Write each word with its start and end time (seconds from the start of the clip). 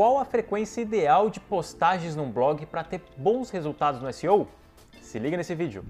qual 0.00 0.18
a 0.18 0.24
frequência 0.24 0.80
ideal 0.80 1.28
de 1.28 1.38
postagens 1.38 2.16
num 2.16 2.30
blog 2.30 2.64
para 2.64 2.82
ter 2.82 3.02
bons 3.18 3.50
resultados 3.50 4.00
no 4.00 4.10
SEO? 4.10 4.48
Se 5.02 5.18
liga 5.18 5.36
nesse 5.36 5.54
vídeo. 5.54 5.84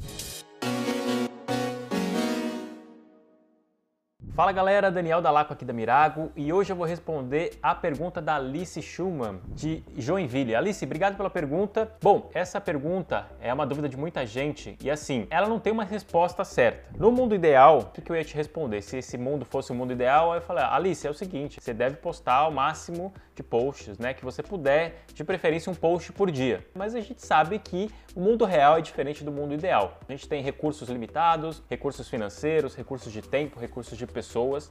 Fala 4.32 4.52
galera, 4.52 4.92
Daniel 4.92 5.20
Dalaco 5.20 5.52
aqui 5.52 5.64
da 5.64 5.72
Mirago 5.72 6.30
e 6.36 6.52
hoje 6.52 6.72
eu 6.72 6.76
vou 6.76 6.86
responder 6.86 7.58
a 7.60 7.74
pergunta 7.74 8.22
da 8.22 8.36
Alice 8.36 8.80
Schumann 8.80 9.40
de 9.48 9.82
Joinville. 9.98 10.54
Alice, 10.54 10.84
obrigado 10.84 11.16
pela 11.16 11.28
pergunta. 11.28 11.90
Bom, 12.00 12.30
essa 12.32 12.60
pergunta 12.60 13.26
é 13.40 13.52
uma 13.52 13.66
dúvida 13.66 13.88
de 13.88 13.96
muita 13.96 14.24
gente 14.24 14.78
e 14.80 14.88
assim, 14.88 15.26
ela 15.30 15.48
não 15.48 15.58
tem 15.58 15.72
uma 15.72 15.84
resposta 15.84 16.44
certa. 16.44 16.96
No 16.96 17.10
mundo 17.10 17.34
ideal, 17.34 17.92
o 17.98 18.00
que 18.00 18.10
eu 18.10 18.14
ia 18.14 18.24
te 18.24 18.34
responder? 18.36 18.82
Se 18.82 18.98
esse 18.98 19.18
mundo 19.18 19.44
fosse 19.44 19.72
o 19.72 19.74
mundo 19.74 19.92
ideal, 19.92 20.32
eu 20.32 20.40
falei, 20.40 20.62
Alice, 20.62 21.04
é 21.04 21.10
o 21.10 21.14
seguinte, 21.14 21.60
você 21.60 21.74
deve 21.74 21.96
postar 21.96 22.46
o 22.46 22.52
máximo 22.52 23.12
de 23.34 23.42
posts, 23.42 23.98
né, 23.98 24.14
que 24.14 24.24
você 24.24 24.42
puder, 24.42 25.02
de 25.12 25.24
preferência 25.24 25.72
um 25.72 25.74
post 25.74 26.12
por 26.12 26.30
dia. 26.30 26.64
Mas 26.74 26.94
a 26.94 27.00
gente 27.00 27.24
sabe 27.24 27.58
que 27.58 27.90
o 28.14 28.20
mundo 28.20 28.44
real 28.44 28.78
é 28.78 28.80
diferente 28.80 29.24
do 29.24 29.32
mundo 29.32 29.54
ideal. 29.54 29.98
A 30.08 30.12
gente 30.12 30.28
tem 30.28 30.42
recursos 30.42 30.88
limitados, 30.88 31.62
recursos 31.68 32.08
financeiros, 32.08 32.74
recursos 32.74 33.12
de 33.12 33.22
tempo, 33.22 33.58
recursos 33.58 33.98
de 33.98 34.06
pessoas. 34.06 34.19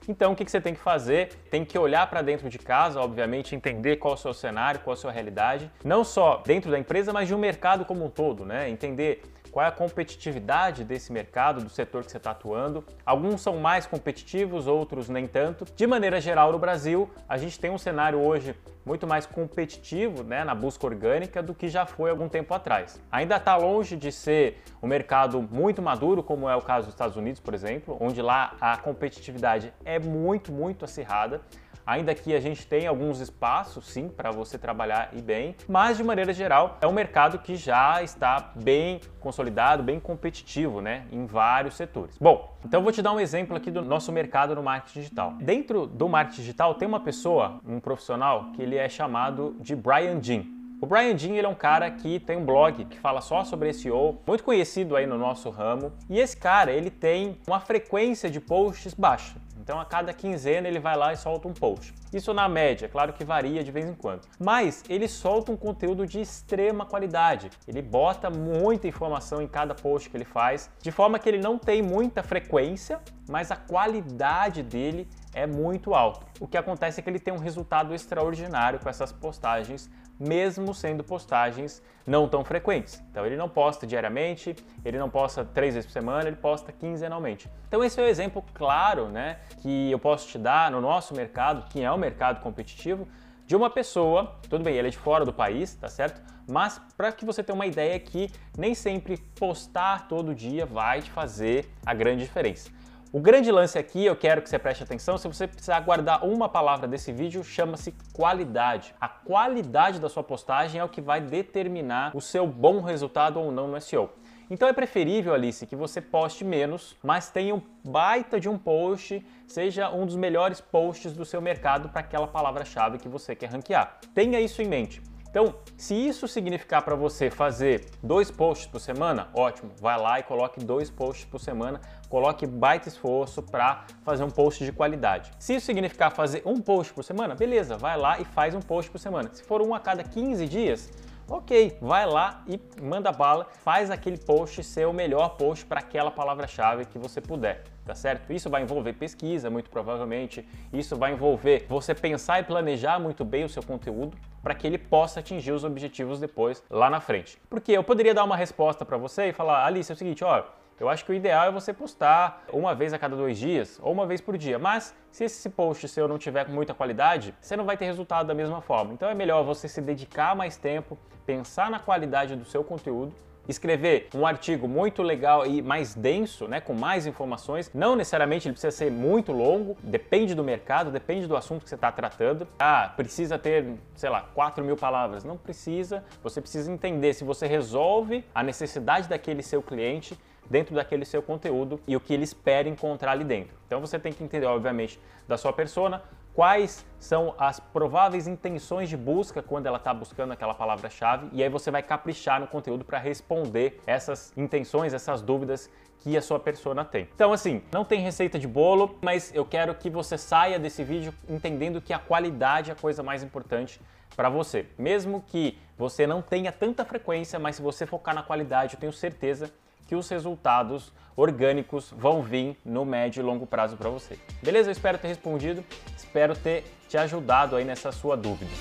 Então, 0.07 0.33
o 0.33 0.35
que 0.35 0.49
você 0.49 0.61
tem 0.61 0.73
que 0.73 0.79
fazer? 0.79 1.29
Tem 1.49 1.63
que 1.65 1.77
olhar 1.77 2.07
para 2.09 2.21
dentro 2.21 2.49
de 2.49 2.57
casa, 2.57 2.99
obviamente, 2.99 3.55
entender 3.55 3.97
qual 3.97 4.13
é 4.13 4.17
o 4.17 4.19
seu 4.19 4.33
cenário, 4.33 4.79
qual 4.81 4.93
é 4.93 4.97
a 4.97 5.01
sua 5.01 5.11
realidade, 5.11 5.69
não 5.83 6.03
só 6.03 6.41
dentro 6.45 6.69
da 6.71 6.79
empresa, 6.79 7.13
mas 7.13 7.27
de 7.27 7.35
um 7.35 7.37
mercado 7.37 7.85
como 7.85 8.05
um 8.05 8.09
todo, 8.09 8.45
né? 8.45 8.69
Entender 8.69 9.21
qual 9.51 9.65
é 9.65 9.69
a 9.69 9.71
competitividade 9.71 10.83
desse 10.83 11.11
mercado, 11.11 11.61
do 11.61 11.69
setor 11.69 12.03
que 12.03 12.11
você 12.11 12.17
está 12.17 12.31
atuando. 12.31 12.83
Alguns 13.05 13.41
são 13.41 13.57
mais 13.57 13.85
competitivos, 13.85 14.67
outros 14.67 15.09
nem 15.09 15.27
tanto. 15.27 15.65
De 15.75 15.87
maneira 15.87 16.21
geral, 16.21 16.51
no 16.51 16.59
Brasil, 16.59 17.09
a 17.27 17.37
gente 17.37 17.59
tem 17.59 17.71
um 17.71 17.77
cenário 17.77 18.19
hoje 18.19 18.55
muito 18.85 19.05
mais 19.05 19.25
competitivo 19.25 20.23
né, 20.23 20.43
na 20.43 20.55
busca 20.55 20.85
orgânica 20.85 21.43
do 21.43 21.53
que 21.53 21.67
já 21.67 21.85
foi 21.85 22.09
algum 22.09 22.27
tempo 22.27 22.53
atrás. 22.53 22.99
Ainda 23.11 23.35
está 23.35 23.55
longe 23.55 23.95
de 23.95 24.11
ser 24.11 24.61
um 24.81 24.87
mercado 24.87 25.41
muito 25.41 25.81
maduro, 25.81 26.23
como 26.23 26.49
é 26.49 26.55
o 26.55 26.61
caso 26.61 26.87
dos 26.87 26.95
Estados 26.95 27.15
Unidos, 27.15 27.39
por 27.39 27.53
exemplo, 27.53 27.97
onde 27.99 28.21
lá 28.21 28.55
a 28.59 28.77
competitividade 28.77 29.73
é 29.85 29.99
muito, 29.99 30.51
muito 30.51 30.85
acirrada. 30.85 31.41
Ainda 31.85 32.13
que 32.13 32.33
a 32.33 32.39
gente 32.39 32.65
tenha 32.67 32.89
alguns 32.89 33.19
espaços, 33.19 33.87
sim, 33.87 34.07
para 34.07 34.31
você 34.31 34.57
trabalhar 34.57 35.09
e 35.13 35.21
bem, 35.21 35.55
mas 35.67 35.97
de 35.97 36.03
maneira 36.03 36.33
geral 36.33 36.77
é 36.81 36.87
um 36.87 36.91
mercado 36.91 37.39
que 37.39 37.55
já 37.55 38.01
está 38.03 38.51
bem 38.55 39.01
consolidado, 39.19 39.83
bem 39.83 39.99
competitivo, 39.99 40.81
né, 40.81 41.05
em 41.11 41.25
vários 41.25 41.75
setores. 41.75 42.17
Bom, 42.19 42.57
então 42.63 42.81
vou 42.81 42.91
te 42.91 43.01
dar 43.01 43.11
um 43.11 43.19
exemplo 43.19 43.55
aqui 43.55 43.71
do 43.71 43.81
nosso 43.81 44.11
mercado 44.11 44.55
no 44.55 44.63
marketing 44.63 44.99
digital. 44.99 45.33
Dentro 45.39 45.87
do 45.87 46.07
marketing 46.07 46.41
digital 46.41 46.75
tem 46.75 46.87
uma 46.87 46.99
pessoa, 46.99 47.59
um 47.67 47.79
profissional, 47.79 48.51
que 48.53 48.61
ele 48.61 48.75
é 48.75 48.87
chamado 48.87 49.55
de 49.59 49.75
Brian 49.75 50.21
Jean. 50.21 50.59
O 50.81 50.85
Brian 50.85 51.13
Dean 51.13 51.35
ele 51.35 51.45
é 51.45 51.49
um 51.49 51.55
cara 51.55 51.91
que 51.91 52.21
tem 52.21 52.37
um 52.37 52.45
blog 52.45 52.85
que 52.85 52.97
fala 52.97 53.19
só 53.19 53.43
sobre 53.43 53.73
SEO, 53.73 54.17
muito 54.25 54.45
conhecido 54.45 54.95
aí 54.95 55.05
no 55.05 55.17
nosso 55.17 55.49
ramo. 55.49 55.91
E 56.09 56.17
esse 56.17 56.37
cara 56.37 56.71
ele 56.71 56.89
tem 56.89 57.37
uma 57.45 57.59
frequência 57.59 58.29
de 58.29 58.39
posts 58.39 58.93
baixa. 58.93 59.35
Então 59.69 59.79
a 59.79 59.85
cada 59.85 60.11
quinzena 60.11 60.67
ele 60.67 60.79
vai 60.79 60.97
lá 60.97 61.13
e 61.13 61.15
solta 61.15 61.47
um 61.47 61.53
post. 61.53 61.93
Isso 62.11 62.33
na 62.33 62.49
média, 62.49 62.89
claro 62.89 63.13
que 63.13 63.23
varia 63.23 63.63
de 63.63 63.69
vez 63.69 63.87
em 63.87 63.93
quando. 63.93 64.27
Mas 64.39 64.83
ele 64.89 65.07
solta 65.07 65.51
um 65.51 65.55
conteúdo 65.55 66.07
de 66.07 66.19
extrema 66.19 66.87
qualidade. 66.87 67.51
Ele 67.67 67.79
bota 67.79 68.31
muita 68.31 68.87
informação 68.87 69.43
em 69.43 69.47
cada 69.47 69.75
post 69.75 70.09
que 70.09 70.17
ele 70.17 70.25
faz, 70.25 70.71
de 70.81 70.91
forma 70.91 71.19
que 71.19 71.29
ele 71.29 71.37
não 71.37 71.59
tem 71.59 71.83
muita 71.83 72.23
frequência, 72.23 72.99
mas 73.29 73.51
a 73.51 73.55
qualidade 73.55 74.63
dele 74.63 75.07
é 75.33 75.45
muito 75.45 75.93
alta. 75.93 76.25
O 76.39 76.47
que 76.47 76.57
acontece 76.57 76.99
é 76.99 77.03
que 77.03 77.09
ele 77.09 77.19
tem 77.19 77.33
um 77.33 77.37
resultado 77.37 77.93
extraordinário 77.93 78.79
com 78.79 78.89
essas 78.89 79.11
postagens 79.11 79.89
mesmo 80.19 80.73
sendo 80.73 81.03
postagens 81.03 81.81
não 82.05 82.27
tão 82.27 82.43
frequentes. 82.43 83.01
Então 83.09 83.25
ele 83.25 83.37
não 83.37 83.47
posta 83.47 83.87
diariamente, 83.87 84.55
ele 84.83 84.97
não 84.97 85.09
posta 85.09 85.45
três 85.45 85.75
vezes 85.75 85.87
por 85.87 85.93
semana, 85.93 86.27
ele 86.27 86.35
posta 86.35 86.71
quinzenalmente. 86.71 87.49
Então 87.67 87.83
esse 87.83 87.99
é 87.99 88.03
o 88.03 88.05
um 88.05 88.09
exemplo 88.09 88.43
claro, 88.53 89.07
né, 89.07 89.39
que 89.61 89.89
eu 89.89 89.97
posso 89.97 90.27
te 90.27 90.37
dar 90.37 90.69
no 90.69 90.81
nosso 90.81 91.15
mercado, 91.15 91.69
que 91.69 91.81
é 91.81 91.91
um 91.91 91.97
mercado 91.97 92.41
competitivo, 92.41 93.07
de 93.47 93.55
uma 93.55 93.69
pessoa, 93.69 94.35
tudo 94.47 94.63
bem, 94.63 94.75
ele 94.75 94.89
é 94.89 94.91
de 94.91 94.97
fora 94.97 95.25
do 95.25 95.33
país, 95.33 95.73
tá 95.73 95.87
certo? 95.87 96.21
Mas 96.47 96.79
para 96.97 97.11
que 97.11 97.25
você 97.25 97.43
tenha 97.43 97.55
uma 97.55 97.65
ideia 97.65 97.99
que 97.99 98.31
nem 98.57 98.75
sempre 98.75 99.17
postar 99.39 100.07
todo 100.07 100.35
dia 100.35 100.65
vai 100.65 101.01
te 101.01 101.09
fazer 101.09 101.67
a 101.85 101.93
grande 101.93 102.23
diferença. 102.23 102.69
O 103.11 103.19
grande 103.19 103.51
lance 103.51 103.75
aqui, 103.75 104.05
eu 104.05 104.15
quero 104.15 104.39
que 104.39 104.47
você 104.47 104.59
preste 104.59 104.83
atenção, 104.83 105.17
se 105.17 105.27
você 105.27 105.47
precisar 105.47 105.79
guardar 105.79 106.23
uma 106.23 106.47
palavra 106.47 106.87
desse 106.87 107.11
vídeo, 107.11 107.43
chama-se 107.43 107.91
qualidade. 108.13 108.93
A 109.01 109.07
qualidade 109.09 109.99
da 109.99 110.07
sua 110.07 110.23
postagem 110.23 110.79
é 110.79 110.83
o 110.83 110.89
que 110.89 111.01
vai 111.01 111.19
determinar 111.19 112.15
o 112.15 112.21
seu 112.21 112.45
bom 112.45 112.81
resultado 112.81 113.39
ou 113.39 113.51
não 113.51 113.67
no 113.67 113.81
SEO. 113.81 114.11
Então 114.47 114.69
é 114.69 114.73
preferível, 114.73 115.33
Alice, 115.33 115.65
que 115.65 115.75
você 115.75 115.99
poste 115.99 116.45
menos, 116.45 116.95
mas 117.01 117.31
tenha 117.31 117.55
um 117.55 117.61
baita 117.83 118.39
de 118.39 118.47
um 118.47 118.59
post, 118.59 119.25
seja 119.47 119.89
um 119.89 120.05
dos 120.05 120.15
melhores 120.15 120.61
posts 120.61 121.11
do 121.11 121.25
seu 121.25 121.41
mercado 121.41 121.89
para 121.89 122.01
aquela 122.01 122.27
palavra-chave 122.27 122.99
que 122.99 123.09
você 123.09 123.35
quer 123.35 123.49
ranquear. 123.49 123.97
Tenha 124.13 124.39
isso 124.39 124.61
em 124.61 124.67
mente. 124.67 125.01
Então, 125.29 125.55
se 125.77 125.93
isso 125.93 126.27
significar 126.27 126.81
para 126.81 126.95
você 126.95 127.29
fazer 127.29 127.85
dois 128.01 128.31
posts 128.31 128.65
por 128.65 128.79
semana, 128.79 129.27
ótimo, 129.33 129.71
vai 129.79 129.95
lá 129.99 130.19
e 130.19 130.23
coloque 130.23 130.59
dois 130.59 130.89
posts 130.89 131.25
por 131.25 131.39
semana, 131.39 131.79
coloque 132.09 132.47
baita 132.47 132.89
esforço 132.89 133.43
para 133.43 133.85
fazer 134.03 134.23
um 134.23 134.29
post 134.29 134.65
de 134.65 134.71
qualidade. 134.71 135.31
Se 135.37 135.53
isso 135.53 135.67
significar 135.67 136.11
fazer 136.11 136.41
um 136.45 136.59
post 136.59 136.91
por 136.93 137.03
semana, 137.03 137.35
beleza, 137.35 137.77
vai 137.77 137.95
lá 137.95 138.19
e 138.19 138.25
faz 138.25 138.55
um 138.55 138.59
post 138.59 138.89
por 138.89 138.97
semana. 138.97 139.29
Se 139.31 139.43
for 139.43 139.61
um 139.61 139.75
a 139.75 139.79
cada 139.79 140.03
15 140.03 140.47
dias, 140.47 140.89
ok, 141.29 141.77
vai 141.79 142.05
lá 142.05 142.43
e 142.47 142.59
manda 142.81 143.11
bala, 143.11 143.45
faz 143.63 143.91
aquele 143.91 144.17
post 144.17 144.63
ser 144.63 144.87
o 144.87 144.93
melhor 144.93 145.37
post 145.37 145.65
para 145.65 145.79
aquela 145.79 146.09
palavra-chave 146.09 146.85
que 146.85 146.97
você 146.97 147.21
puder, 147.21 147.63
tá 147.85 147.93
certo? 147.93 148.33
Isso 148.33 148.49
vai 148.49 148.63
envolver 148.63 148.93
pesquisa, 148.93 149.49
muito 149.49 149.69
provavelmente, 149.69 150.47
isso 150.73 150.95
vai 150.95 151.13
envolver 151.13 151.65
você 151.69 151.93
pensar 151.93 152.39
e 152.39 152.43
planejar 152.43 152.99
muito 152.99 153.23
bem 153.23 153.43
o 153.43 153.49
seu 153.49 153.61
conteúdo 153.61 154.17
para 154.41 154.55
que 154.55 154.65
ele 154.65 154.77
possa 154.77 155.19
atingir 155.19 155.51
os 155.51 155.63
objetivos 155.63 156.19
depois 156.19 156.63
lá 156.69 156.89
na 156.89 156.99
frente. 156.99 157.37
Porque 157.49 157.71
eu 157.71 157.83
poderia 157.83 158.13
dar 158.13 158.23
uma 158.23 158.35
resposta 158.35 158.83
para 158.83 158.97
você 158.97 159.29
e 159.29 159.33
falar, 159.33 159.65
Alice, 159.65 159.91
é 159.91 159.95
o 159.95 159.97
seguinte, 159.97 160.23
ó, 160.23 160.43
eu 160.79 160.87
acho 160.87 161.03
que 161.03 161.11
o 161.11 161.13
ideal 161.13 161.47
é 161.47 161.51
você 161.51 161.73
postar 161.73 162.43
uma 162.53 162.73
vez 162.73 162.93
a 162.93 162.99
cada 162.99 163.15
dois 163.15 163.37
dias 163.37 163.79
ou 163.81 163.91
uma 163.91 164.05
vez 164.05 164.21
por 164.21 164.37
dia. 164.37 164.57
Mas 164.57 164.95
se 165.11 165.25
esse 165.25 165.49
post 165.49 165.87
seu 165.87 166.07
não 166.07 166.17
tiver 166.17 166.47
muita 166.47 166.73
qualidade, 166.73 167.35
você 167.41 167.57
não 167.57 167.65
vai 167.65 167.75
ter 167.75 167.85
resultado 167.85 168.27
da 168.27 168.33
mesma 168.33 168.61
forma. 168.61 168.93
Então 168.93 169.09
é 169.09 169.13
melhor 169.13 169.43
você 169.43 169.67
se 169.67 169.81
dedicar 169.81 170.35
mais 170.35 170.55
tempo, 170.57 170.97
pensar 171.25 171.69
na 171.69 171.79
qualidade 171.79 172.35
do 172.35 172.45
seu 172.45 172.63
conteúdo 172.63 173.13
escrever 173.49 174.07
um 174.13 174.25
artigo 174.25 174.67
muito 174.67 175.01
legal 175.01 175.45
e 175.45 175.61
mais 175.61 175.95
denso, 175.95 176.47
né, 176.47 176.61
com 176.61 176.73
mais 176.73 177.05
informações. 177.05 177.71
Não 177.73 177.95
necessariamente 177.95 178.47
ele 178.47 178.53
precisa 178.53 178.71
ser 178.71 178.91
muito 178.91 179.31
longo, 179.31 179.75
depende 179.83 180.35
do 180.35 180.43
mercado, 180.43 180.91
depende 180.91 181.27
do 181.27 181.35
assunto 181.35 181.63
que 181.63 181.69
você 181.69 181.75
está 181.75 181.91
tratando. 181.91 182.47
Ah, 182.59 182.93
precisa 182.95 183.37
ter, 183.37 183.73
sei 183.95 184.09
lá, 184.09 184.21
4 184.33 184.63
mil 184.63 184.77
palavras. 184.77 185.23
Não 185.23 185.37
precisa. 185.37 186.03
Você 186.23 186.39
precisa 186.39 186.71
entender 186.71 187.13
se 187.13 187.23
você 187.23 187.47
resolve 187.47 188.23
a 188.33 188.43
necessidade 188.43 189.09
daquele 189.09 189.41
seu 189.41 189.61
cliente 189.61 190.17
dentro 190.49 190.73
daquele 190.73 191.05
seu 191.05 191.21
conteúdo 191.21 191.79
e 191.87 191.95
o 191.95 191.99
que 191.99 192.13
ele 192.13 192.23
espera 192.23 192.67
encontrar 192.67 193.11
ali 193.11 193.23
dentro. 193.23 193.55
Então 193.67 193.79
você 193.79 193.99
tem 193.99 194.11
que 194.11 194.23
entender, 194.23 194.47
obviamente, 194.47 194.99
da 195.27 195.37
sua 195.37 195.53
persona, 195.53 196.01
quais 196.39 196.85
são 196.97 197.35
as 197.37 197.59
prováveis 197.59 198.25
intenções 198.25 198.87
de 198.87 198.95
busca 198.95 199.43
quando 199.43 199.65
ela 199.65 199.75
está 199.75 199.93
buscando 199.93 200.31
aquela 200.31 200.53
palavra-chave 200.53 201.27
e 201.33 201.43
aí 201.43 201.49
você 201.49 201.69
vai 201.69 201.83
caprichar 201.83 202.39
no 202.39 202.47
conteúdo 202.47 202.85
para 202.85 202.97
responder 202.97 203.81
essas 203.85 204.31
intenções, 204.37 204.93
essas 204.93 205.21
dúvidas 205.21 205.69
que 205.97 206.15
a 206.15 206.21
sua 206.21 206.39
persona 206.39 206.85
tem. 206.85 207.09
Então 207.13 207.33
assim, 207.33 207.61
não 207.73 207.83
tem 207.83 207.99
receita 207.99 208.39
de 208.39 208.47
bolo, 208.47 208.97
mas 209.01 209.35
eu 209.35 209.43
quero 209.43 209.75
que 209.75 209.89
você 209.89 210.17
saia 210.17 210.57
desse 210.57 210.81
vídeo 210.81 211.13
entendendo 211.27 211.81
que 211.81 211.91
a 211.91 211.99
qualidade 211.99 212.69
é 212.69 212.73
a 212.73 212.75
coisa 212.77 213.03
mais 213.03 213.21
importante 213.21 213.81
para 214.15 214.29
você. 214.29 214.65
Mesmo 214.77 215.21
que 215.27 215.59
você 215.77 216.07
não 216.07 216.21
tenha 216.21 216.53
tanta 216.53 216.85
frequência, 216.85 217.37
mas 217.37 217.57
se 217.57 217.61
você 217.61 217.85
focar 217.85 218.15
na 218.15 218.23
qualidade, 218.23 218.75
eu 218.75 218.79
tenho 218.79 218.93
certeza 218.93 219.51
que 219.89 219.95
os 219.95 220.07
resultados 220.07 220.93
orgânicos 221.15 221.91
vão 221.97 222.21
vir 222.21 222.55
no 222.63 222.85
médio 222.85 223.21
e 223.21 223.23
longo 223.23 223.47
prazo 223.47 223.75
para 223.75 223.89
você. 223.89 224.19
Beleza? 224.41 224.69
Eu 224.69 224.71
espero 224.71 224.99
ter 224.99 225.07
respondido, 225.07 225.65
espero 225.97 226.35
ter 226.35 226.63
te 226.87 226.95
ajudado 226.95 227.55
aí 227.55 227.65
nessa 227.65 227.91
sua 227.91 228.15
dúvida. 228.15 228.51